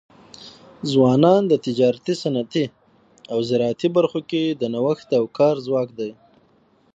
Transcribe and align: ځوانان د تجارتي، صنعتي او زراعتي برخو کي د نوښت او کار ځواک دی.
ځوانان 0.91 1.41
د 1.47 1.53
تجارتي، 1.65 2.13
صنعتي 2.21 2.65
او 3.31 3.37
زراعتي 3.49 3.87
برخو 3.97 4.19
کي 4.29 4.43
د 4.61 4.63
نوښت 4.73 5.09
او 5.19 5.25
کار 5.37 5.55
ځواک 5.65 5.89
دی. 5.99 6.11